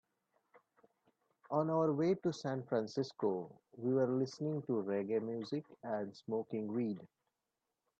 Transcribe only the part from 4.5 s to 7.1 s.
to reggae music and smoking weed.